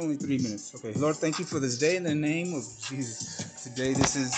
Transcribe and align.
Only 0.00 0.14
three 0.14 0.38
minutes. 0.38 0.72
Okay. 0.76 0.92
Lord, 0.92 1.16
thank 1.16 1.40
you 1.40 1.44
for 1.44 1.58
this 1.58 1.76
day 1.76 1.96
in 1.96 2.04
the 2.04 2.14
name 2.14 2.54
of 2.54 2.62
Jesus. 2.88 3.64
Today, 3.64 3.94
this 3.94 4.14
is 4.14 4.32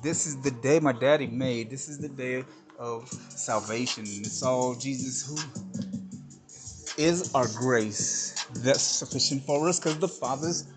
this 0.00 0.28
is 0.28 0.40
the 0.42 0.52
day 0.52 0.78
my 0.78 0.92
daddy 0.92 1.26
made. 1.26 1.70
This 1.70 1.88
is 1.88 1.98
the 1.98 2.08
day 2.08 2.44
of 2.78 3.08
salvation. 3.30 4.04
It's 4.04 4.44
all 4.44 4.76
Jesus 4.76 5.26
who 5.26 7.02
is 7.02 7.34
our 7.34 7.48
grace 7.48 8.46
that's 8.58 8.82
sufficient 8.82 9.42
for 9.42 9.68
us 9.68 9.80
because 9.80 9.98
the 9.98 10.06
Father's 10.06 10.68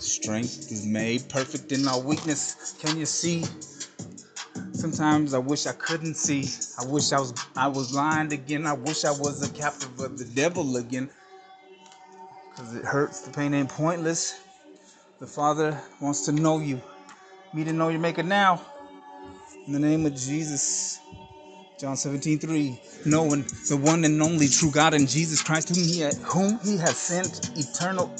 strength 0.00 0.72
is 0.72 0.84
made 0.84 1.28
perfect 1.28 1.70
in 1.70 1.86
our 1.86 2.00
weakness. 2.00 2.74
Can 2.80 2.98
you 2.98 3.06
see? 3.06 3.44
Sometimes 4.72 5.34
I 5.34 5.38
wish 5.38 5.66
I 5.66 5.72
couldn't 5.74 6.14
see. 6.14 6.50
I 6.80 6.84
wish 6.90 7.12
I 7.12 7.20
was 7.20 7.32
I 7.54 7.68
was 7.68 7.92
blind 7.92 8.32
again. 8.32 8.66
I 8.66 8.72
wish 8.72 9.04
I 9.04 9.12
was 9.12 9.48
a 9.48 9.54
captive 9.54 10.00
of 10.00 10.18
the 10.18 10.24
devil 10.24 10.78
again. 10.78 11.08
Cause 12.62 12.76
it 12.76 12.84
hurts. 12.84 13.22
The 13.22 13.32
pain 13.32 13.54
ain't 13.54 13.68
pointless. 13.68 14.40
The 15.18 15.26
Father 15.26 15.76
wants 16.00 16.24
to 16.26 16.32
know 16.32 16.60
you. 16.60 16.80
Me 17.52 17.64
to 17.64 17.72
know 17.72 17.88
your 17.88 17.98
maker 17.98 18.22
now. 18.22 18.62
In 19.66 19.72
the 19.72 19.80
name 19.80 20.06
of 20.06 20.14
Jesus. 20.14 21.00
John 21.76 21.96
17, 21.96 22.38
3. 22.38 22.80
Knowing 23.04 23.44
the 23.68 23.76
one 23.76 24.04
and 24.04 24.22
only 24.22 24.46
true 24.46 24.70
God 24.70 24.94
and 24.94 25.08
Jesus 25.08 25.42
Christ, 25.42 25.70
whom 25.70 25.82
he, 25.82 26.08
whom 26.22 26.60
he 26.60 26.76
has 26.76 26.96
sent 26.96 27.50
eternal. 27.58 28.14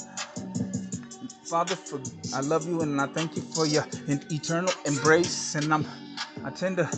Father, 1.45 1.77
for 1.77 2.01
I 2.35 2.41
love 2.41 2.67
you 2.67 2.81
and 2.81 2.99
I 2.99 3.07
thank 3.07 3.37
you 3.37 3.43
for 3.43 3.65
your 3.65 3.85
eternal 4.09 4.73
embrace. 4.83 5.55
And 5.55 5.73
I'm 5.73 5.87
I 6.43 6.49
tend 6.49 6.75
to 6.77 6.89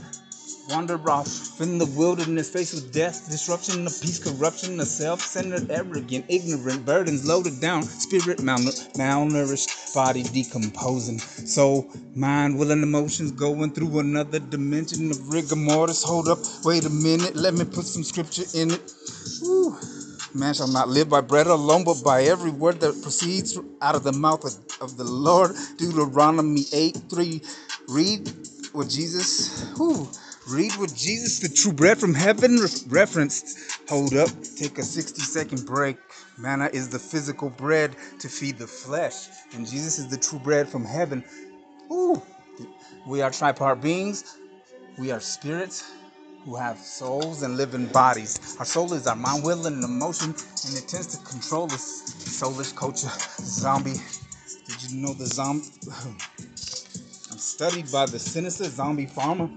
wander 0.70 1.00
off 1.10 1.62
in 1.62 1.78
the 1.78 1.86
wilderness, 1.86 2.50
faced 2.50 2.74
with 2.74 2.92
death, 2.94 3.30
disruption 3.30 3.86
of 3.88 3.94
peace, 4.02 4.20
corruption, 4.20 4.80
a 4.80 4.86
self-centered, 4.86 5.70
arrogant, 5.72 6.26
ignorant, 6.30 6.86
burdens 6.86 7.26
loaded 7.28 7.60
down, 7.62 7.84
spirit 7.84 8.40
malnourished, 8.40 9.94
body 9.94 10.24
decomposing, 10.24 11.20
soul, 11.20 11.90
mind, 12.16 12.58
will, 12.58 12.72
and 12.72 12.84
emotions 12.84 13.32
going 13.32 13.72
through 13.72 14.00
another 14.00 14.40
dimension 14.40 15.12
of 15.12 15.30
rigor 15.30 15.56
mortis. 15.56 16.04
Hold 16.04 16.28
up, 16.28 16.40
wait 16.64 16.86
a 16.86 16.90
minute, 16.90 17.36
let 17.36 17.54
me 17.54 17.66
put 17.66 17.86
some 17.86 18.04
scripture 18.04 18.46
in 18.54 18.72
it. 18.72 18.94
Man 20.34 20.54
shall 20.54 20.68
not 20.68 20.90
live 20.90 21.10
by 21.10 21.22
bread 21.22 21.48
alone, 21.48 21.84
but 21.86 22.04
by 22.04 22.24
every 22.24 22.52
word 22.52 22.80
that 22.82 23.02
proceeds 23.02 23.58
out 23.82 23.96
of 23.96 24.04
the 24.04 24.14
mouth 24.14 24.44
of, 24.46 24.54
of 24.82 24.98
the 24.98 25.04
Lord. 25.04 25.56
Deuteronomy 25.78 26.66
8 26.74 26.98
3. 27.10 27.42
Read 27.90 28.34
with 28.74 28.90
Jesus. 28.90 29.64
Whew, 29.78 30.10
read 30.50 30.74
what 30.74 30.94
Jesus, 30.96 31.40
the 31.40 31.50
true 31.50 31.74
bread 31.74 31.98
from 31.98 32.14
heaven 32.14 32.58
re- 32.58 32.70
referenced. 32.88 33.58
Hold 33.90 34.16
up, 34.16 34.30
take 34.58 34.78
a 34.78 34.84
60 34.84 35.22
second 35.22 35.66
break. 35.66 35.98
Manna 36.38 36.70
is 36.74 36.90
the 36.90 37.00
physical 37.00 37.50
bread 37.50 37.96
to 38.20 38.30
feed 38.30 38.58
the 38.58 38.68
flesh, 38.68 39.28
and 39.54 39.68
Jesus 39.68 40.00
is 40.00 40.08
the 40.08 40.18
true 40.18 40.40
bread 40.40 40.68
from 40.68 40.86
heaven. 40.86 41.24
Ooh, 41.92 42.22
we 43.08 43.22
are 43.22 43.30
tripart 43.32 43.82
beings. 43.82 44.38
We 44.98 45.12
are 45.12 45.20
spirits 45.20 45.92
who 46.46 46.56
have 46.56 46.78
souls 46.78 47.44
and 47.44 47.58
live 47.58 47.74
in 47.74 47.88
bodies. 47.88 48.56
Our 48.60 48.66
soul 48.66 48.94
is 48.94 49.08
our 49.08 49.16
mind, 49.16 49.44
will, 49.44 49.66
and 49.68 49.84
emotion, 49.84 50.30
and 50.68 50.78
it 50.78 50.88
tends 50.88 51.18
to 51.18 51.26
control 51.26 51.68
this 51.68 52.14
soulish 52.40 52.76
culture. 52.76 53.10
Zombie. 53.44 53.96
Did 54.68 54.84
you 54.92 55.02
know 55.02 55.14
the 55.14 55.26
zombie? 55.26 55.68
I'm 57.32 57.38
studied 57.40 57.92
by 57.92 58.06
the 58.06 58.20
sinister 58.20 58.66
zombie 58.66 59.08
farmer. 59.08 59.50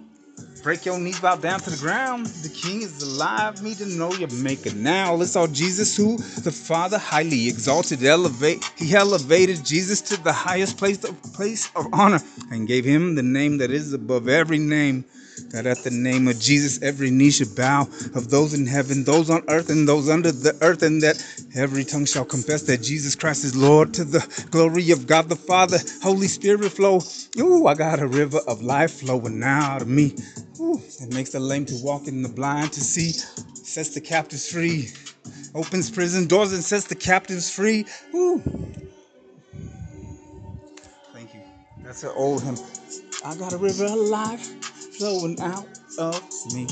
Break 0.69 0.85
your 0.85 0.99
knees, 0.99 1.19
bow 1.19 1.35
down 1.35 1.61
to 1.61 1.71
the 1.71 1.79
ground. 1.79 2.27
The 2.27 2.51
king 2.51 2.83
is 2.83 3.01
alive, 3.01 3.63
me 3.63 3.75
to 3.77 3.87
know 3.87 4.13
your 4.13 4.29
maker 4.29 4.71
now. 4.75 5.19
It's 5.23 5.35
all 5.35 5.47
Jesus 5.47 5.97
who 5.97 6.19
the 6.19 6.53
Father 6.53 6.99
highly 6.99 7.49
exalted, 7.49 8.05
elevate. 8.05 8.71
He 8.77 8.95
elevated 8.95 9.65
Jesus 9.65 10.03
to 10.03 10.23
the 10.23 10.31
highest 10.35 10.77
place 10.77 11.03
of 11.05 11.23
place 11.33 11.71
of 11.75 11.87
honor 11.95 12.21
and 12.51 12.69
gave 12.69 12.85
him 12.85 13.15
the 13.15 13.23
name 13.23 13.57
that 13.59 13.71
is 13.71 13.95
above 13.95 14.29
every 14.29 14.59
name. 14.59 15.07
That 15.53 15.67
at 15.67 15.85
the 15.85 15.91
name 15.91 16.29
of 16.29 16.39
Jesus 16.39 16.83
every 16.83 17.11
knee 17.11 17.31
should 17.31 17.57
bow 17.57 17.83
of 18.15 18.29
those 18.29 18.53
in 18.53 18.67
heaven, 18.67 19.05
those 19.05 19.31
on 19.31 19.45
earth, 19.49 19.71
and 19.71 19.89
those 19.89 20.11
under 20.11 20.33
the 20.33 20.55
earth, 20.61 20.83
and 20.83 21.01
that 21.03 21.17
every 21.55 21.85
tongue 21.85 22.05
shall 22.05 22.27
confess 22.27 22.63
that 22.65 22.83
Jesus 22.83 23.15
Christ 23.15 23.45
is 23.45 23.57
Lord 23.57 23.95
to 23.95 24.05
the 24.05 24.47
glory 24.51 24.91
of 24.91 25.07
God 25.07 25.31
the 25.31 25.37
Father. 25.37 25.79
Holy 26.03 26.27
Spirit 26.27 26.73
flow. 26.73 27.01
Ooh, 27.39 27.67
I 27.67 27.75
got 27.75 28.01
a 28.01 28.07
river 28.07 28.41
of 28.47 28.63
life 28.63 29.01
flowing 29.01 29.43
out 29.43 29.81
of 29.81 29.89
me. 29.89 30.15
It 30.61 31.13
makes 31.15 31.31
the 31.31 31.41
lame 31.41 31.65
to 31.67 31.77
walk 31.85 32.09
and 32.09 32.25
the 32.25 32.29
blind 32.29 32.73
to 32.73 32.81
see, 32.81 33.13
sets 33.13 33.91
the 33.91 34.01
captives 34.01 34.51
free, 34.51 34.89
opens 35.55 35.89
prison 35.91 36.27
doors 36.27 36.53
and 36.53 36.65
sets 36.65 36.87
the 36.87 36.97
captives 36.97 37.49
free. 37.51 37.87
Ooh. 38.15 38.43
Thank 41.13 41.35
you. 41.35 41.43
That's 41.83 42.03
an 42.03 42.11
old 42.17 42.43
hymn. 42.43 42.57
I 43.25 43.37
got 43.37 43.53
a 43.53 43.57
river 43.57 43.85
of 43.85 43.95
life 43.95 44.47
flowing 44.97 45.41
out 45.41 45.69
of 45.99 46.23
me. 46.53 46.67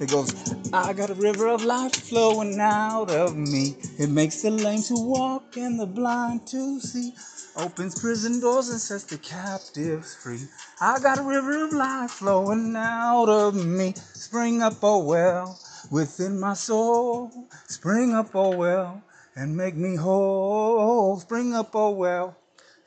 It 0.00 0.10
goes, 0.10 0.34
I 0.72 0.92
got 0.94 1.10
a 1.10 1.14
river 1.14 1.48
of 1.48 1.62
life 1.62 1.94
flowing 1.94 2.58
out 2.58 3.10
of 3.10 3.36
me. 3.36 3.76
It 3.98 4.08
makes 4.08 4.42
the 4.42 4.50
lame 4.50 4.82
to 4.84 4.94
walk 4.94 5.56
and 5.56 5.78
the 5.78 5.86
blind 5.86 6.46
to 6.48 6.80
see. 6.80 7.14
Opens 7.56 8.00
prison 8.00 8.40
doors 8.40 8.68
and 8.68 8.80
sets 8.80 9.04
the 9.04 9.16
captives 9.18 10.16
free. 10.16 10.40
I 10.80 10.98
got 10.98 11.20
a 11.20 11.22
river 11.22 11.64
of 11.64 11.72
life 11.72 12.10
flowing 12.10 12.74
out 12.74 13.28
of 13.28 13.54
me. 13.64 13.94
Spring 13.96 14.60
up, 14.60 14.74
oh 14.82 15.04
well, 15.04 15.56
within 15.88 16.40
my 16.40 16.54
soul. 16.54 17.30
Spring 17.68 18.12
up, 18.12 18.34
oh 18.34 18.56
well, 18.56 19.00
and 19.36 19.56
make 19.56 19.76
me 19.76 19.94
whole. 19.94 21.16
Spring 21.20 21.54
up, 21.54 21.70
oh 21.74 21.90
well, 21.90 22.36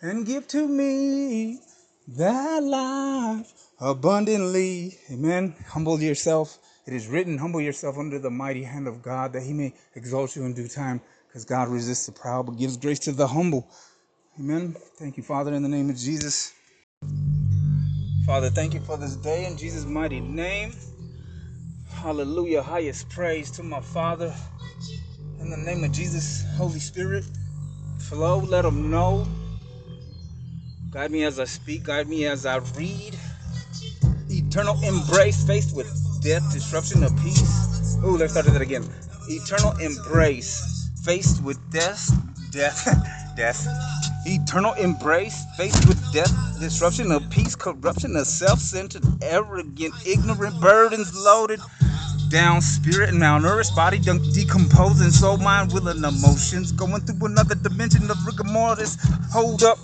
and 0.01 0.25
give 0.25 0.47
to 0.49 0.67
me 0.67 1.59
that 2.09 2.61
life 2.61 3.53
abundantly. 3.79 4.97
Amen. 5.09 5.55
Humble 5.67 6.01
yourself. 6.01 6.57
It 6.85 6.93
is 6.93 7.07
written, 7.07 7.37
humble 7.37 7.61
yourself 7.61 7.97
under 7.97 8.19
the 8.19 8.31
mighty 8.31 8.63
hand 8.63 8.87
of 8.87 9.01
God 9.01 9.31
that 9.31 9.43
he 9.43 9.53
may 9.53 9.73
exalt 9.95 10.35
you 10.35 10.43
in 10.43 10.53
due 10.53 10.67
time 10.67 10.99
because 11.27 11.45
God 11.45 11.69
resists 11.69 12.05
the 12.05 12.11
proud 12.11 12.47
but 12.47 12.57
gives 12.57 12.75
grace 12.75 12.99
to 12.99 13.13
the 13.13 13.27
humble. 13.27 13.69
Amen. 14.39 14.75
Thank 14.97 15.17
you, 15.17 15.23
Father, 15.23 15.53
in 15.55 15.63
the 15.63 15.69
name 15.69 15.89
of 15.89 15.97
Jesus. 15.97 16.53
Father, 18.23 18.51
thank 18.51 18.75
you 18.75 18.79
for 18.81 18.95
this 18.95 19.15
day 19.15 19.47
in 19.47 19.57
Jesus' 19.57 19.85
mighty 19.85 20.19
name. 20.19 20.73
Hallelujah. 21.89 22.61
Highest 22.61 23.09
praise 23.09 23.49
to 23.51 23.63
my 23.63 23.81
Father. 23.81 24.31
In 25.39 25.49
the 25.49 25.57
name 25.57 25.83
of 25.83 25.91
Jesus, 25.91 26.45
Holy 26.55 26.79
Spirit, 26.79 27.23
flow, 27.97 28.37
let 28.37 28.61
them 28.61 28.91
know. 28.91 29.25
Guide 30.91 31.09
me 31.09 31.23
as 31.23 31.39
I 31.39 31.45
speak, 31.45 31.85
guide 31.85 32.07
me 32.07 32.27
as 32.27 32.45
I 32.45 32.57
read. 32.77 33.17
Eternal 34.29 34.79
embrace 34.83 35.43
faced 35.47 35.75
with 35.75 35.89
death, 36.21 36.43
disruption 36.53 37.03
of 37.03 37.11
peace. 37.23 37.97
Oh, 38.03 38.15
let's 38.19 38.33
start 38.33 38.45
that 38.45 38.61
again. 38.61 38.87
Eternal 39.29 39.71
embrace 39.79 40.91
faced 41.03 41.43
with 41.43 41.57
death, 41.71 42.11
death, 42.51 42.85
death. 43.35 43.67
Eternal 44.27 44.73
embrace 44.73 45.45
faced 45.55 45.87
with 45.87 45.97
death, 46.11 46.31
disruption 46.59 47.11
of 47.13 47.29
peace, 47.29 47.55
corruption 47.55 48.15
of 48.17 48.27
self-centered, 48.27 49.03
arrogant, 49.21 49.93
ignorant, 50.05 50.59
burdens 50.59 51.15
loaded 51.15 51.61
down 52.29 52.59
spirit 52.59 53.11
malnourished 53.11 53.73
body 53.73 53.99
decomposing 53.99 55.11
soul 55.11 55.37
mind 55.37 55.71
will 55.71 55.87
and 55.87 56.03
emotions 56.03 56.73
going 56.73 57.01
through 57.01 57.25
another 57.25 57.55
dimension 57.55 58.11
of 58.11 58.17
rigor 58.25 58.43
mortis. 58.43 58.97
Hold 59.31 59.63
up 59.63 59.77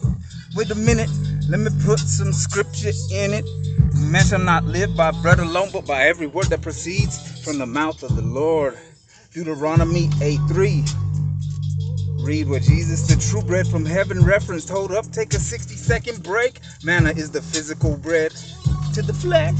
wait 0.55 0.69
a 0.69 0.75
minute 0.75 1.09
let 1.49 1.59
me 1.61 1.69
put 1.85 1.99
some 1.99 2.33
scripture 2.33 2.91
in 3.11 3.33
it. 3.33 3.45
Man 3.95 4.25
shall 4.25 4.39
not 4.39 4.65
live 4.65 4.95
by 4.95 5.11
bread 5.11 5.39
alone 5.39 5.69
but 5.71 5.85
by 5.85 6.03
every 6.03 6.27
word 6.27 6.47
that 6.47 6.61
proceeds 6.61 7.43
from 7.43 7.59
the 7.59 7.65
mouth 7.65 8.03
of 8.03 8.15
the 8.15 8.21
lord. 8.21 8.77
Deuteronomy 9.33 10.09
8 10.21 10.39
3 10.49 10.83
read 12.23 12.47
what 12.47 12.61
jesus 12.61 13.01
the 13.07 13.15
true 13.29 13.41
bread 13.41 13.67
from 13.67 13.85
heaven 13.85 14.23
referenced 14.23 14.69
hold 14.69 14.91
up 14.91 15.09
take 15.11 15.33
a 15.33 15.39
60 15.39 15.75
second 15.75 16.23
break 16.23 16.59
manna 16.83 17.09
is 17.11 17.29
the 17.31 17.41
physical 17.41 17.97
bread 17.97 18.31
to 18.93 19.01
the 19.01 19.13
flesh 19.13 19.55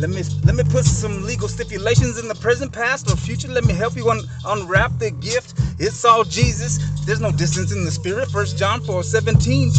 let 0.00 0.08
me 0.08 0.22
let 0.44 0.54
me 0.54 0.64
put 0.64 0.86
some 0.86 1.26
legal 1.26 1.46
stipulations 1.46 2.18
in 2.18 2.26
the 2.26 2.34
present, 2.34 2.72
past, 2.72 3.10
or 3.10 3.16
future. 3.16 3.48
Let 3.48 3.66
me 3.66 3.74
help 3.74 3.96
you 3.96 4.08
un, 4.08 4.22
unwrap 4.46 4.98
the 4.98 5.10
gift. 5.10 5.60
It's 5.78 6.06
all 6.06 6.24
Jesus. 6.24 6.78
There's 7.04 7.20
no 7.20 7.30
distance 7.30 7.70
in 7.70 7.84
the 7.84 7.90
spirit. 7.90 8.30
First 8.30 8.56
John 8.56 8.80
4 8.80 9.02
17. 9.02 9.70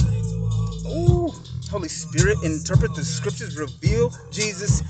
Ooh, 0.90 1.34
Holy 1.72 1.90
Spirit, 1.90 2.38
interpret 2.44 2.94
the 2.94 3.04
scriptures, 3.04 3.58
reveal 3.58 4.14
Jesus. 4.30 4.84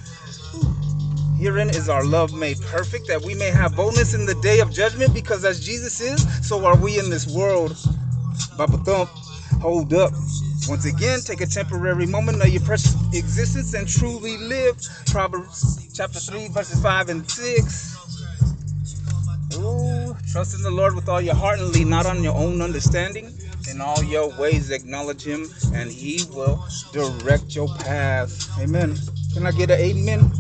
Herein 1.42 1.72
is 1.72 1.90
our 1.90 2.06
love 2.06 2.34
made 2.36 2.62
perfect, 2.62 3.08
that 3.08 3.24
we 3.24 3.34
may 3.34 3.50
have 3.50 3.76
boldness 3.76 4.14
in 4.14 4.28
the 4.28 4.36
day 4.36 4.60
of 4.60 4.72
judgment, 4.72 5.12
because 5.12 5.44
as 5.44 5.60
Jesus 5.60 6.00
is, 6.00 6.48
so 6.48 6.64
are 6.66 6.78
we 6.78 7.00
in 7.00 7.10
this 7.10 7.26
world. 7.26 7.76
Baba 8.60 8.78
Thump, 8.78 9.10
hold 9.60 9.92
up. 9.92 10.14
Once 10.70 10.86
again, 10.86 11.20
take 11.22 11.42
a 11.42 11.48
temporary 11.48 12.06
moment 12.06 12.40
of 12.44 12.50
your 12.50 12.62
precious 12.62 12.96
existence 13.12 13.74
and 13.74 13.88
truly 13.88 14.38
live. 14.38 14.78
Proverbs 15.08 15.90
chapter 15.96 16.20
3, 16.20 16.50
verses 16.50 16.80
5 16.80 17.10
and 17.10 17.28
6. 17.28 17.98
Ooh, 19.56 20.16
Trust 20.32 20.54
in 20.54 20.62
the 20.62 20.70
Lord 20.70 20.94
with 20.94 21.10
all 21.10 21.22
your 21.22 21.34
heart 21.34 21.58
and 21.60 21.70
lean 21.70 21.90
not 21.90 22.06
on 22.06 22.24
your 22.24 22.36
own 22.36 22.62
understanding. 22.62 23.34
In 23.68 23.82
all 23.82 24.04
your 24.04 24.30
ways, 24.38 24.70
acknowledge 24.70 25.24
Him, 25.24 25.50
and 25.74 25.92
He 25.92 26.22
will 26.36 26.64
direct 26.94 27.56
your 27.56 27.68
path. 27.80 28.60
Amen. 28.60 28.96
Can 29.34 29.48
I 29.48 29.52
get 29.52 29.72
an 29.72 29.80
amen? 29.80 30.32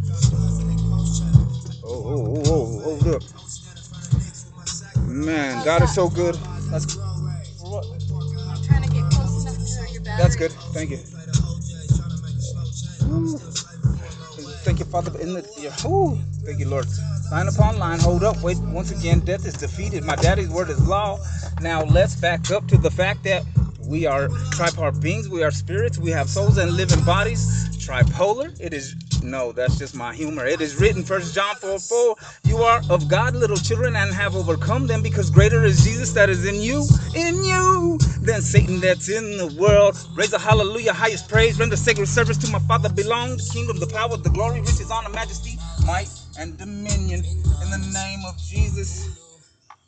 Oh, 2.14 2.26
oh, 2.26 2.44
oh, 2.46 3.00
hold 3.00 3.08
up. 3.16 3.24
Man, 5.08 5.64
God 5.64 5.82
is 5.84 5.96
so 5.96 6.10
good. 6.10 6.36
That's 6.70 6.98
what? 7.62 7.86
I'm 7.86 8.64
trying 8.64 8.84
to 8.84 8.90
get 8.90 9.10
close 9.12 9.44
enough 9.44 9.56
to 9.56 9.94
your 9.94 10.02
battery. 10.02 10.22
That's 10.22 10.36
good. 10.36 10.52
Thank 10.74 10.90
you. 10.92 11.00
Ooh. 13.08 13.38
Thank 14.66 14.80
you, 14.80 14.86
Father. 14.86 15.18
In 15.22 15.34
the 15.34 15.50
yeah. 15.58 15.90
Ooh. 15.90 16.20
Thank 16.44 16.60
you, 16.60 16.68
Lord. 16.68 16.86
Line 17.32 17.48
upon 17.48 17.80
line. 17.80 18.00
Hold 18.00 18.26
up. 18.26 18.42
Wait. 18.42 18.58
Once 18.58 18.92
again, 18.92 19.22
death 19.22 19.46
is 19.46 19.54
defeated. 19.54 20.04
My 20.04 20.18
daddy's 20.18 20.50
word 20.50 20.70
is 20.70 20.86
law. 20.86 21.18
Now 21.62 21.84
let's 21.84 22.16
back 22.16 22.52
up 22.52 22.68
to 22.68 22.78
the 22.78 22.92
fact 22.92 23.24
that 23.24 23.46
we 23.80 24.06
are 24.06 24.28
tripart 24.58 25.02
beings. 25.02 25.30
We 25.30 25.44
are 25.44 25.52
spirits. 25.52 25.98
We 25.98 26.12
have 26.12 26.30
souls 26.30 26.58
and 26.58 26.72
living 26.72 27.04
bodies. 27.06 27.70
Tripolar. 27.78 28.60
It 28.60 28.74
is 28.74 28.96
no, 29.24 29.52
that's 29.52 29.78
just 29.78 29.96
my 29.96 30.14
humor. 30.14 30.46
It 30.46 30.62
is 30.62 30.76
written, 30.76 31.04
First 31.04 31.34
John 31.34 31.56
4 31.56 31.80
4, 31.80 32.16
you 32.46 32.58
are 32.58 32.82
of 32.90 33.08
God, 33.08 33.36
little 33.36 33.58
children, 33.58 33.96
and 33.96 34.14
have 34.14 34.36
overcome 34.36 34.88
them, 34.88 35.02
because 35.02 35.30
greater 35.30 35.64
is 35.64 35.84
Jesus 35.84 36.12
that 36.14 36.30
is 36.30 36.46
in 36.46 36.56
you, 36.56 36.88
in 37.16 37.44
you, 37.44 37.98
than 38.22 38.42
Satan 38.42 38.80
that's 38.80 39.10
in 39.10 39.38
the 39.38 39.48
world. 39.60 39.98
Raise 40.16 40.34
a 40.34 40.40
hallelujah, 40.40 40.94
highest 40.94 41.30
praise, 41.30 41.60
render 41.60 41.76
sacred 41.76 42.08
service 42.08 42.38
to 42.38 42.52
my 42.52 42.60
Father 42.60 42.90
belong, 42.90 43.38
the 43.38 43.50
kingdom, 43.54 43.80
the 43.80 43.88
power, 43.88 44.18
the 44.18 44.30
glory, 44.30 44.62
riches, 44.62 44.92
honor, 44.92 45.10
majesty, 45.10 45.58
might, 45.86 46.10
and 46.40 46.58
dominion. 46.58 47.24
In 47.24 47.70
the 47.70 47.92
name 47.94 48.20
of 48.28 48.38
Jesus, 48.38 49.08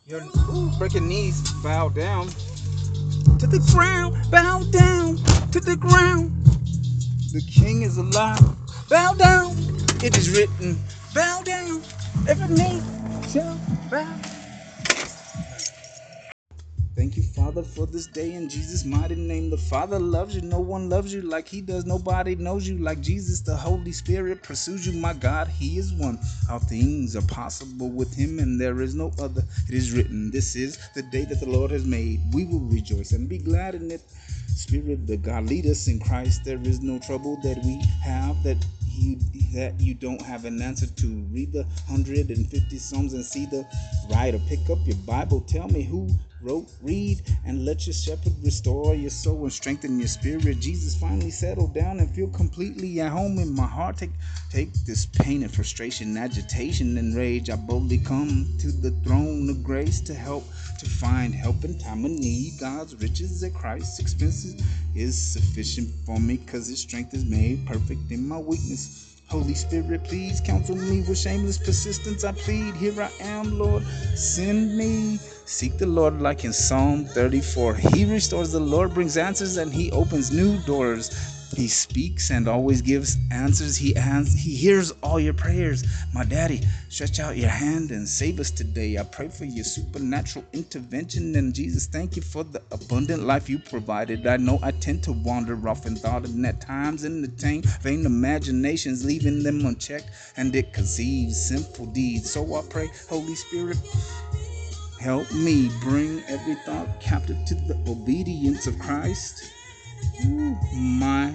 your 0.05 0.21
breaking 0.77 1.07
knees, 1.07 1.41
bow 1.63 1.89
down 1.89 2.27
to 3.39 3.47
the 3.47 3.59
ground, 3.73 4.15
bow 4.29 4.63
down 4.71 5.17
to 5.51 5.59
the 5.59 5.75
ground. 5.75 6.31
The 7.31 7.41
king 7.41 7.81
is 7.81 7.97
alive. 7.97 8.62
Bow 8.89 9.13
down. 9.15 9.51
It 10.03 10.17
is 10.17 10.29
written. 10.31 10.79
Bow 11.13 11.41
down. 11.43 11.83
Every 12.29 12.55
knee 12.55 12.81
shall 13.29 13.59
bow. 13.91 14.17
Thank 16.95 17.17
you, 17.17 17.23
Father, 17.23 17.63
for 17.63 17.87
this 17.87 18.07
day 18.07 18.33
in 18.33 18.49
Jesus' 18.49 18.85
mighty 18.85 19.15
name. 19.15 19.49
The 19.49 19.57
Father 19.57 19.99
loves 19.99 20.35
you. 20.35 20.41
No 20.43 20.59
one 20.59 20.89
loves 20.89 21.13
you 21.13 21.23
like 21.23 21.47
He 21.47 21.61
does. 21.61 21.85
Nobody 21.85 22.35
knows 22.35 22.67
you 22.69 22.77
like 22.77 23.01
Jesus. 23.01 23.41
The 23.41 23.55
Holy 23.57 23.91
Spirit 23.91 24.43
pursues 24.43 24.85
you. 24.87 24.93
My 25.01 25.13
God, 25.13 25.47
He 25.47 25.79
is 25.79 25.91
one. 25.93 26.19
All 26.51 26.59
things 26.59 27.15
are 27.15 27.23
possible 27.23 27.89
with 27.89 28.15
Him, 28.15 28.39
and 28.39 28.61
there 28.61 28.81
is 28.81 28.95
no 28.95 29.11
other. 29.19 29.43
It 29.67 29.75
is 29.75 29.91
written, 29.91 30.31
This 30.31 30.55
is 30.55 30.77
the 30.95 31.01
day 31.03 31.25
that 31.25 31.39
the 31.39 31.49
Lord 31.49 31.71
has 31.71 31.85
made. 31.85 32.21
We 32.33 32.45
will 32.45 32.59
rejoice 32.61 33.13
and 33.13 33.27
be 33.27 33.39
glad 33.39 33.75
in 33.75 33.91
it. 33.91 34.01
Spirit 34.47 35.09
of 35.09 35.21
God, 35.21 35.45
lead 35.45 35.65
us 35.65 35.87
in 35.87 35.99
Christ. 35.99 36.43
There 36.45 36.59
is 36.61 36.81
no 36.81 36.99
trouble 36.99 37.37
that 37.43 37.57
we 37.63 37.81
have 38.01 38.41
that 38.43 38.57
you 38.95 39.17
that 39.53 39.79
you 39.79 39.93
don't 39.93 40.21
have 40.21 40.45
an 40.45 40.61
answer 40.61 40.87
to. 40.87 41.07
Read 41.31 41.51
the 41.53 41.63
150 41.87 42.77
Psalms 42.77 43.13
and 43.13 43.25
see 43.25 43.45
the 43.45 43.65
writer. 44.09 44.39
Pick 44.47 44.69
up 44.69 44.79
your 44.85 44.97
Bible. 44.97 45.41
Tell 45.41 45.67
me 45.67 45.83
who 45.83 46.09
wrote, 46.43 46.67
read, 46.81 47.21
and 47.45 47.65
let 47.65 47.87
your 47.87 47.93
shepherd 47.93 48.33
restore 48.43 48.95
your 48.95 49.09
soul 49.09 49.43
and 49.43 49.53
strengthen 49.53 49.99
your 49.99 50.07
spirit. 50.07 50.59
Jesus 50.59 50.95
finally 50.95 51.31
settled 51.31 51.73
down 51.73 51.99
and 51.99 52.09
feel 52.13 52.27
completely 52.29 52.99
at 53.01 53.11
home 53.11 53.39
in 53.39 53.53
my 53.53 53.65
heart. 53.65 53.97
Take, 53.97 54.11
take 54.49 54.73
this 54.85 55.05
pain 55.05 55.43
and 55.43 55.53
frustration, 55.53 56.17
agitation 56.17 56.97
and 56.97 57.15
rage. 57.15 57.49
I 57.49 57.55
boldly 57.55 57.99
come 57.99 58.47
to 58.59 58.71
the 58.71 58.91
throne 59.03 59.49
of 59.49 59.63
grace 59.63 60.01
to 60.01 60.13
help, 60.13 60.45
to 60.79 60.89
find 60.89 61.33
help 61.33 61.63
in 61.63 61.77
time 61.77 62.05
of 62.05 62.11
need. 62.11 62.53
God's 62.59 62.95
riches 62.95 63.43
at 63.43 63.53
Christ's 63.53 63.99
expenses 63.99 64.61
is 64.95 65.17
sufficient 65.17 65.89
for 66.05 66.19
me 66.19 66.37
because 66.37 66.67
his 66.67 66.79
strength 66.81 67.13
is 67.13 67.25
made 67.25 67.65
perfect 67.65 68.11
in 68.11 68.27
my 68.27 68.37
weakness. 68.37 69.21
Holy 69.27 69.55
Spirit, 69.55 70.03
please 70.03 70.41
counsel 70.41 70.75
me 70.75 71.01
with 71.01 71.17
shameless 71.17 71.57
persistence. 71.57 72.23
I 72.23 72.33
plead, 72.33 72.75
here 72.75 73.01
I 73.01 73.09
am, 73.21 73.57
Lord, 73.57 73.83
send 74.15 74.77
me. 74.77 75.17
Seek 75.45 75.77
the 75.77 75.87
Lord 75.87 76.21
like 76.21 76.45
in 76.45 76.53
Psalm 76.53 77.05
34. 77.05 77.75
He 77.75 78.05
restores, 78.05 78.51
the 78.51 78.59
Lord 78.59 78.93
brings 78.93 79.17
answers, 79.17 79.57
and 79.57 79.73
He 79.73 79.91
opens 79.91 80.31
new 80.31 80.57
doors. 80.65 81.11
He 81.55 81.67
speaks 81.69 82.31
and 82.31 82.47
always 82.47 82.81
gives 82.81 83.17
answers. 83.31 83.77
He 83.77 83.95
ans- 83.95 84.33
He 84.35 84.55
hears 84.55 84.91
all 85.03 85.19
your 85.19 85.33
prayers. 85.35 85.83
My 86.13 86.25
daddy, 86.25 86.61
stretch 86.89 87.19
out 87.19 87.37
your 87.37 87.49
hand 87.49 87.91
and 87.91 88.09
save 88.09 88.39
us 88.39 88.51
today. 88.51 88.97
I 88.97 89.03
pray 89.03 89.29
for 89.29 89.45
your 89.45 89.65
supernatural 89.65 90.45
intervention. 90.53 91.35
And 91.35 91.53
Jesus, 91.53 91.87
thank 91.87 92.15
you 92.17 92.23
for 92.23 92.43
the 92.43 92.61
abundant 92.71 93.23
life 93.23 93.49
you 93.49 93.59
provided. 93.59 94.27
I 94.27 94.37
know 94.37 94.59
I 94.63 94.71
tend 94.71 95.03
to 95.03 95.13
wander 95.13 95.69
off 95.69 95.85
in 95.85 95.95
thought 95.95 96.25
and 96.27 96.45
at 96.47 96.61
times 96.61 97.05
entertain 97.05 97.63
vain 97.81 98.05
imaginations, 98.05 99.05
leaving 99.05 99.43
them 99.43 99.65
unchecked, 99.65 100.09
and 100.37 100.55
it 100.55 100.73
conceives 100.73 101.39
sinful 101.49 101.87
deeds. 101.87 102.31
So 102.31 102.55
I 102.55 102.63
pray, 102.69 102.89
Holy 103.09 103.35
Spirit, 103.35 103.77
help 105.03 105.29
me 105.33 105.69
bring 105.81 106.23
every 106.29 106.55
thought 106.65 106.87
captive 107.01 107.37
to 107.45 107.55
the 107.55 107.77
obedience 107.91 108.67
of 108.67 108.79
Christ. 108.79 109.51
My 110.73 111.33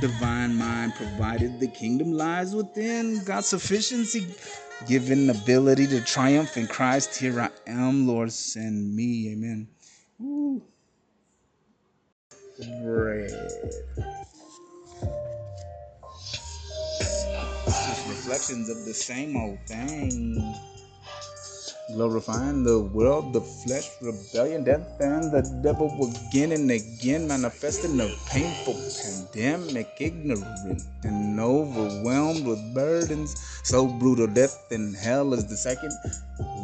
divine 0.00 0.56
mind 0.56 0.92
provided 0.96 1.60
the 1.60 1.68
kingdom 1.68 2.10
lies 2.12 2.52
within 2.52 3.22
God's 3.22 3.46
sufficiency, 3.46 4.26
given 4.88 5.30
ability 5.30 5.86
to 5.86 6.00
triumph 6.00 6.56
in 6.56 6.66
Christ. 6.66 7.16
Here 7.16 7.40
I 7.40 7.50
am, 7.68 8.08
Lord, 8.08 8.32
send 8.32 8.96
me. 8.96 9.32
Amen. 9.32 9.68
Bread. 12.82 13.30
Just 17.66 18.08
reflections 18.08 18.68
of 18.68 18.84
the 18.84 18.94
same 18.94 19.36
old 19.36 19.60
thing 19.68 20.56
glorifying 21.92 22.64
the 22.64 22.80
world, 22.80 23.32
the 23.32 23.40
flesh, 23.40 23.90
rebellion, 24.00 24.64
death, 24.64 25.00
and 25.00 25.30
the 25.32 25.42
devil 25.62 25.88
again 26.28 26.52
and 26.52 26.70
again, 26.70 27.28
manifesting 27.28 28.00
a 28.00 28.08
painful 28.26 28.74
pandemic, 29.02 29.88
ignorant 30.00 30.82
and 31.04 31.38
overwhelmed 31.38 32.46
with 32.46 32.74
burdens, 32.74 33.34
so 33.62 33.86
brutal. 33.86 34.26
Death 34.26 34.70
and 34.70 34.96
hell 34.96 35.32
is 35.32 35.46
the 35.46 35.56
second. 35.56 35.92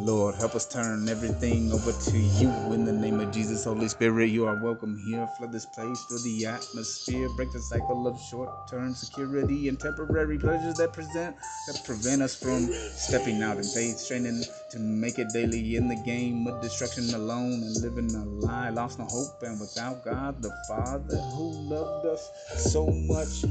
Lord, 0.01 0.35
help 0.35 0.53
us 0.53 0.67
turn 0.67 1.07
everything 1.07 1.71
over 1.71 1.91
to 1.91 2.17
you 2.17 2.49
in 2.73 2.85
the 2.85 2.91
name 2.91 3.19
of 3.19 3.31
Jesus. 3.31 3.63
Holy 3.63 3.87
Spirit, 3.87 4.29
you 4.29 4.45
are 4.45 4.61
welcome 4.61 4.97
here. 5.07 5.27
Flood 5.37 5.51
this 5.51 5.65
place 5.65 6.01
through 6.03 6.19
the 6.19 6.45
atmosphere. 6.45 7.29
Break 7.37 7.51
the 7.53 7.59
cycle 7.59 8.05
of 8.07 8.19
short-term 8.19 8.93
security 8.93 9.69
and 9.69 9.79
temporary 9.79 10.37
pleasures 10.37 10.75
that 10.75 10.93
present 10.93 11.35
that 11.67 11.83
prevent 11.85 12.21
us 12.21 12.35
from 12.35 12.69
stepping 12.95 13.41
out 13.41 13.57
in 13.57 13.63
faith, 13.63 13.97
straining 13.97 14.43
to 14.73 14.79
make 14.79 15.19
it 15.19 15.27
daily 15.31 15.75
in 15.75 15.87
the 15.87 15.95
game 15.97 16.47
of 16.47 16.59
destruction 16.59 17.13
alone 17.13 17.61
and 17.61 17.77
living 17.83 18.09
a 18.15 18.25
lie, 18.25 18.71
lost 18.71 18.97
no 18.97 19.05
hope 19.05 19.43
and 19.43 19.59
without 19.59 20.03
God 20.03 20.41
the 20.41 20.51
Father 20.67 21.15
who 21.35 21.51
loved 21.69 22.07
us 22.07 22.31
so 22.57 22.87
much 22.87 23.43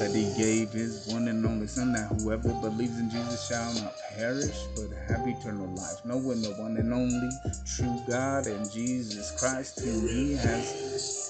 that 0.00 0.12
he 0.14 0.32
gave 0.42 0.70
his 0.72 1.06
one 1.08 1.28
and 1.28 1.44
only 1.44 1.66
Son 1.66 1.92
that 1.92 2.08
whoever 2.22 2.48
believes 2.54 2.98
in 2.98 3.10
Jesus 3.10 3.46
shall 3.48 3.74
not 3.74 3.92
perish 4.16 4.56
but 4.74 4.88
have 5.08 5.28
eternal 5.28 5.68
life, 5.74 6.02
knowing 6.06 6.40
the 6.40 6.54
one 6.58 6.78
and 6.78 6.94
only 6.94 7.30
true 7.66 8.00
God 8.08 8.46
and 8.46 8.70
Jesus 8.70 9.30
Christ, 9.38 9.80
whom 9.80 10.08
He 10.08 10.32
has 10.36 11.21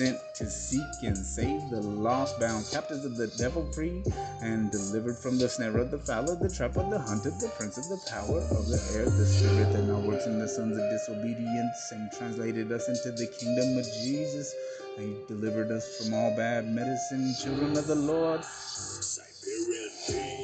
sent 0.00 0.18
to 0.32 0.48
seek 0.48 1.02
and 1.02 1.14
save 1.14 1.68
the 1.68 1.82
lost, 1.82 2.40
bound 2.40 2.64
captives 2.72 3.04
of 3.04 3.18
the 3.18 3.26
devil 3.36 3.70
free, 3.70 4.02
and 4.40 4.70
delivered 4.70 5.18
from 5.18 5.36
the 5.36 5.46
snare 5.46 5.76
of 5.76 5.90
the 5.90 5.98
fowler, 5.98 6.34
the 6.36 6.48
trap 6.48 6.74
of 6.78 6.88
the 6.88 6.98
hunter, 6.98 7.28
the 7.28 7.52
prince 7.58 7.76
of 7.76 7.84
the 7.90 8.00
power 8.10 8.40
of 8.56 8.66
the 8.66 8.80
air, 8.96 9.04
the 9.04 9.26
spirit 9.26 9.70
that 9.74 9.84
now 9.84 10.00
works 10.00 10.24
in 10.24 10.38
the 10.38 10.48
sons 10.48 10.78
of 10.78 10.90
disobedience, 10.90 11.92
and 11.92 12.10
translated 12.12 12.72
us 12.72 12.88
into 12.88 13.12
the 13.12 13.26
kingdom 13.26 13.76
of 13.76 13.84
Jesus. 13.84 14.54
He 14.96 15.14
delivered 15.28 15.70
us 15.70 15.98
from 15.98 16.14
all 16.14 16.34
bad 16.34 16.64
medicine, 16.64 17.34
children 17.38 17.76
of 17.76 17.86
the 17.86 17.94
Lord. 17.94 18.40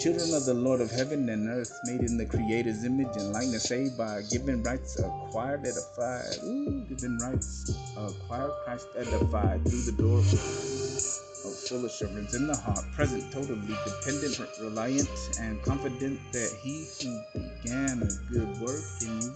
Children 0.06 0.34
of 0.34 0.44
the 0.44 0.54
Lord 0.54 0.80
of 0.80 0.88
heaven 0.92 1.28
and 1.30 1.48
earth, 1.48 1.80
made 1.82 2.02
in 2.02 2.16
the 2.16 2.25
Creator's 2.25 2.84
image 2.84 3.16
and 3.16 3.32
likeness, 3.32 3.64
saved 3.64 3.98
by 3.98 4.22
given 4.30 4.62
rights, 4.62 4.96
acquired, 5.00 5.66
edified. 5.66 6.38
Ooh, 6.44 6.86
given 6.88 7.18
rights, 7.18 7.76
acquired, 7.96 8.52
Christ 8.64 8.86
edified 8.96 9.66
through 9.66 9.82
the 9.82 9.96
door 9.98 10.20
of 10.20 11.58
full 11.66 11.84
assurance 11.86 12.34
in 12.34 12.46
the 12.46 12.54
heart, 12.54 12.84
present, 12.94 13.32
totally 13.32 13.58
dependent, 13.84 14.38
reliant, 14.60 15.10
and 15.40 15.60
confident 15.64 16.20
that 16.30 16.54
He 16.62 16.86
who 17.02 17.20
began 17.34 18.00
a 18.00 18.30
good 18.30 18.60
work 18.60 18.84
in 19.02 19.20
you 19.20 19.34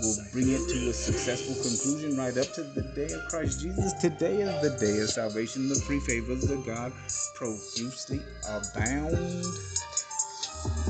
will 0.00 0.16
bring 0.32 0.48
it 0.50 0.62
to 0.68 0.90
a 0.90 0.92
successful 0.92 1.54
conclusion 1.54 2.16
right 2.16 2.36
up 2.36 2.52
to 2.54 2.62
the 2.62 2.82
day 2.94 3.12
of 3.12 3.26
Christ 3.28 3.60
Jesus. 3.60 3.92
Today 3.94 4.42
is 4.42 4.62
the 4.62 4.76
day 4.78 5.00
of 5.00 5.08
salvation. 5.08 5.68
The 5.68 5.74
free 5.74 6.00
favors 6.00 6.50
of 6.50 6.64
God 6.64 6.92
profusely 7.34 8.20
abound 8.48 9.56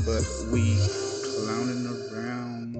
but 0.06 0.24
we 0.52 0.76
clowning 1.44 1.86
around. 2.12 2.76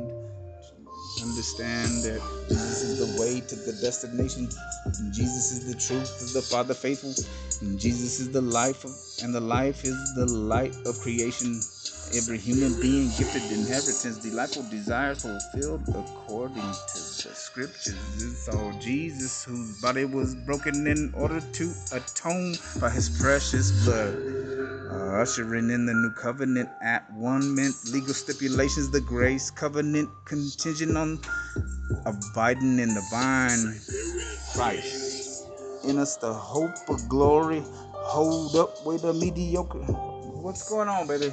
understand 1.23 1.91
that 2.05 2.21
Jesus 2.49 2.83
is 2.83 2.99
the 2.99 3.23
way 3.23 3.41
to 3.41 3.57
the 3.57 3.73
destination. 3.83 4.49
Jesus 5.13 5.53
is 5.53 5.67
the 5.67 5.79
truth 5.81 6.23
of 6.23 6.33
the 6.33 6.43
Father 6.43 6.75
faithful. 6.75 7.15
Jesus 7.79 8.21
is 8.21 8.31
the 8.31 8.41
life 8.41 8.85
of, 8.85 8.93
and 9.23 9.35
the 9.35 9.41
life 9.41 9.85
is 9.85 9.97
the 10.17 10.27
light 10.27 10.75
of 10.87 10.99
creation. 11.01 11.61
Every 12.15 12.39
human 12.39 12.81
being 12.81 13.09
gifted 13.19 13.43
inheritance, 13.53 14.19
delightful 14.19 14.65
desires 14.71 15.23
fulfilled 15.23 15.83
according 15.89 16.57
to 16.57 16.95
the 16.95 17.35
scriptures. 17.35 18.45
So 18.45 18.73
Jesus, 18.81 19.45
whose 19.45 19.81
body 19.81 20.05
was 20.05 20.35
broken 20.47 20.87
in 20.87 21.13
order 21.17 21.41
to 21.41 21.75
atone 21.93 22.57
by 22.81 22.91
his 22.91 23.09
precious 23.21 23.73
blood, 23.85 24.15
uh, 24.91 25.21
ushering 25.23 25.71
in 25.71 25.87
the 25.87 25.95
new 25.95 26.11
covenant 26.13 26.69
at 26.83 27.11
one 27.13 27.55
meant 27.55 27.75
legal 27.93 28.15
stipulations, 28.15 28.91
the 28.91 29.01
grace 29.01 29.51
covenant 29.51 30.11
contingent 30.25 30.97
on 30.97 31.21
abiding 32.07 32.79
in 32.79 32.95
the 32.95 33.03
vine 33.11 33.81
Christ. 34.55 35.49
In 35.85 35.99
us 35.99 36.17
the 36.17 36.33
hope 36.33 36.77
of 36.89 37.09
glory. 37.09 37.63
Hold 37.93 38.57
up 38.57 38.85
with 38.87 39.05
a 39.05 39.13
mediocre. 39.15 39.79
What's 39.81 40.69
going 40.69 40.89
on, 40.89 41.07
baby? 41.09 41.33